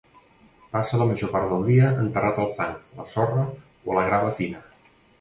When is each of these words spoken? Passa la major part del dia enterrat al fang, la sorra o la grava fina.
Passa 0.71 0.99
la 1.01 1.07
major 1.09 1.31
part 1.35 1.51
del 1.51 1.67
dia 1.69 1.91
enterrat 2.05 2.41
al 2.47 2.51
fang, 2.57 2.75
la 3.03 3.09
sorra 3.15 3.47
o 3.53 4.01
la 4.03 4.11
grava 4.13 4.37
fina. 4.43 4.69